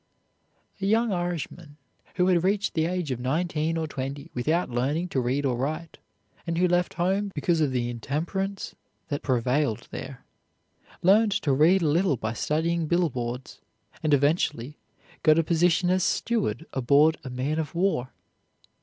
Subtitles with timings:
[0.81, 1.77] A young Irishman
[2.15, 5.99] who had reached the age of nineteen or twenty without learning to read or write,
[6.47, 8.73] and who left home because of the intemperance
[9.09, 10.25] that prevailed there,
[11.03, 13.59] learned to read a little by studying billboards,
[14.01, 14.79] and eventually
[15.21, 18.11] got a position as steward aboard a man of war.